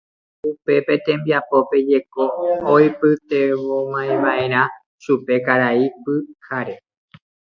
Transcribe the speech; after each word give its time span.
Upe 0.75 0.95
tembiapópe 1.07 1.77
jeko 1.89 2.25
oipytyvõmiva'erã 2.75 4.63
chupe 5.03 5.35
Karai 5.45 5.79
Pyhare. 6.03 6.75